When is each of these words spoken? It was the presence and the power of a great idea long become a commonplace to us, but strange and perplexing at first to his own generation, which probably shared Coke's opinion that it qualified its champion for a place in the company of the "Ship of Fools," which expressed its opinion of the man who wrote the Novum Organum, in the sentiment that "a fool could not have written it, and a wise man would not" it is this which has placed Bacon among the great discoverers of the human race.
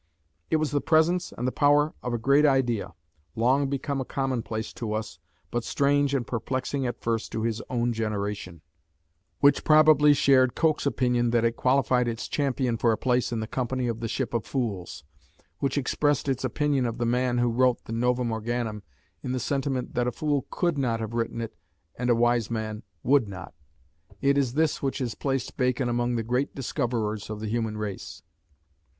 It 0.49 0.55
was 0.55 0.71
the 0.71 0.81
presence 0.81 1.31
and 1.31 1.47
the 1.47 1.51
power 1.51 1.93
of 2.01 2.11
a 2.11 2.17
great 2.17 2.43
idea 2.43 2.95
long 3.35 3.69
become 3.69 4.01
a 4.01 4.03
commonplace 4.03 4.73
to 4.73 4.93
us, 4.93 5.19
but 5.51 5.63
strange 5.63 6.15
and 6.15 6.25
perplexing 6.25 6.87
at 6.87 6.99
first 7.03 7.31
to 7.33 7.43
his 7.43 7.61
own 7.69 7.93
generation, 7.93 8.61
which 9.41 9.63
probably 9.63 10.15
shared 10.15 10.55
Coke's 10.55 10.87
opinion 10.87 11.29
that 11.29 11.45
it 11.45 11.55
qualified 11.55 12.07
its 12.07 12.27
champion 12.27 12.77
for 12.77 12.91
a 12.91 12.97
place 12.97 13.31
in 13.31 13.41
the 13.41 13.47
company 13.47 13.87
of 13.87 13.99
the 13.99 14.07
"Ship 14.07 14.33
of 14.33 14.43
Fools," 14.43 15.03
which 15.59 15.77
expressed 15.77 16.27
its 16.27 16.43
opinion 16.43 16.87
of 16.87 16.97
the 16.97 17.05
man 17.05 17.37
who 17.37 17.51
wrote 17.51 17.85
the 17.85 17.93
Novum 17.93 18.31
Organum, 18.31 18.81
in 19.21 19.33
the 19.33 19.39
sentiment 19.39 19.93
that 19.93 20.07
"a 20.07 20.11
fool 20.11 20.47
could 20.49 20.79
not 20.79 20.99
have 20.99 21.13
written 21.13 21.41
it, 21.41 21.55
and 21.95 22.09
a 22.09 22.15
wise 22.15 22.49
man 22.49 22.81
would 23.03 23.27
not" 23.27 23.53
it 24.19 24.35
is 24.35 24.55
this 24.55 24.81
which 24.81 24.97
has 24.97 25.13
placed 25.13 25.57
Bacon 25.57 25.87
among 25.87 26.15
the 26.15 26.23
great 26.23 26.55
discoverers 26.55 27.29
of 27.29 27.39
the 27.39 27.47
human 27.49 27.77
race. 27.77 28.23